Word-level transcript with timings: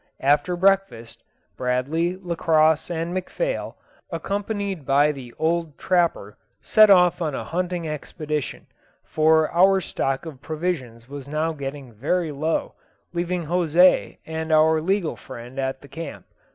After 0.21 0.55
breakfast, 0.57 1.23
Bradley, 1.55 2.17
Lacosse, 2.19 2.89
and 2.89 3.15
McPhail, 3.15 3.75
accompanied 4.09 4.83
by 4.83 5.11
the 5.11 5.31
old 5.37 5.77
trapper, 5.77 6.37
set 6.59 6.89
off 6.89 7.21
on 7.21 7.35
a 7.35 7.43
hunting 7.43 7.87
expedition, 7.87 8.65
for 9.03 9.51
our 9.51 9.79
stock 9.79 10.25
of 10.25 10.41
provisions 10.41 11.07
was 11.07 11.27
now 11.27 11.53
getting 11.53 11.93
very 11.93 12.31
low, 12.31 12.73
leaving 13.13 13.45
José 13.45 14.17
and 14.25 14.51
our 14.51 14.81
legal 14.81 15.15
friend 15.15 15.59
at 15.59 15.81
the 15.83 15.87
camp. 15.87 16.25